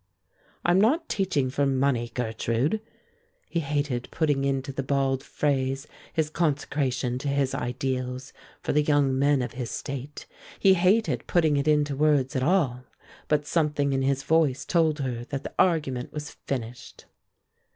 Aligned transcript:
"I 0.65 0.71
am 0.71 0.81
not 0.81 1.09
teaching 1.09 1.51
for 1.51 1.67
money, 1.67 2.09
Gertrude." 2.11 2.81
He 3.47 3.59
hated 3.59 4.07
putting 4.09 4.43
into 4.45 4.71
the 4.71 4.81
bald 4.81 5.21
phrase 5.23 5.85
his 6.11 6.31
consecration 6.31 7.19
to 7.19 7.27
his 7.27 7.53
ideals 7.53 8.33
for 8.63 8.73
the 8.73 8.81
young 8.81 9.19
men 9.19 9.43
of 9.43 9.51
his 9.51 9.69
State; 9.69 10.25
he 10.57 10.73
hated 10.73 11.27
putting 11.27 11.55
it 11.55 11.67
into 11.67 11.95
words 11.95 12.35
at 12.35 12.41
all; 12.41 12.83
but 13.27 13.45
something 13.45 13.93
in 13.93 14.01
his 14.01 14.23
voice 14.23 14.65
told 14.65 14.97
her 15.01 15.23
that 15.25 15.43
the 15.43 15.53
argument 15.59 16.11
was 16.11 16.31
finished. 16.31 17.05